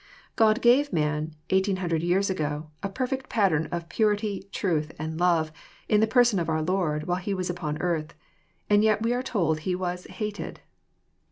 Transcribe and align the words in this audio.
God 0.35 0.63
gave 0.63 0.91
man, 0.91 1.35
1800 1.51 2.01
years 2.01 2.31
ago, 2.31 2.71
a 2.81 2.89
perfect 2.89 3.29
pattern 3.29 3.67
of 3.67 3.87
purity, 3.87 4.49
truth, 4.51 4.91
and 4.97 5.19
love, 5.19 5.51
in 5.87 5.99
the 5.99 6.07
person 6.07 6.39
of 6.39 6.49
our 6.49 6.63
Lord 6.63 7.03
while 7.05 7.17
He 7.17 7.35
was 7.35 7.51
upon 7.51 7.79
earth. 7.83 8.15
And 8.67 8.83
yet 8.83 9.03
we 9.03 9.13
are 9.13 9.21
told 9.21 9.59
He 9.59 9.75
was 9.75 10.05
*' 10.07 10.09
hated. 10.09 10.61